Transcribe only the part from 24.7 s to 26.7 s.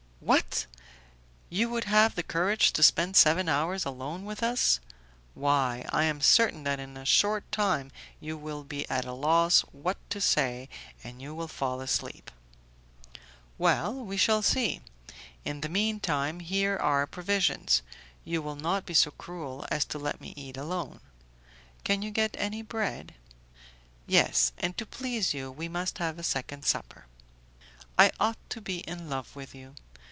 to please you we must have a second